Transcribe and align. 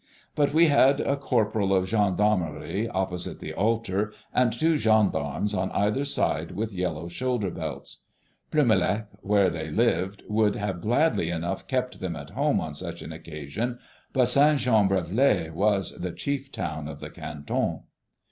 But 0.33 0.51
we 0.51 0.65
had 0.65 0.99
a 0.99 1.15
corporal 1.15 1.75
of 1.75 1.87
gendarmery 1.87 2.89
opposite 2.89 3.39
the 3.39 3.53
altar 3.53 4.11
and 4.33 4.51
two 4.51 4.75
gendarmes 4.75 5.53
on 5.53 5.69
either 5.73 6.05
side 6.05 6.53
with 6.53 6.73
yellow 6.73 7.07
shoulder 7.07 7.51
belts. 7.51 8.05
Plumelec, 8.49 9.05
where 9.21 9.51
they 9.51 9.69
lived, 9.69 10.23
would 10.27 10.55
have 10.55 10.81
gladly 10.81 11.29
enough 11.29 11.67
kept 11.67 11.99
them 11.99 12.15
at 12.15 12.31
home 12.31 12.59
on 12.59 12.73
such 12.73 13.03
an 13.03 13.11
occasion, 13.13 13.77
but 14.11 14.25
St. 14.25 14.57
Jean 14.57 14.89
Brévelay 14.89 15.51
was 15.51 15.91
the 15.95 16.11
chief 16.11 16.51
town 16.51 16.87
of 16.87 16.99
the 16.99 17.11
canton. 17.11 17.81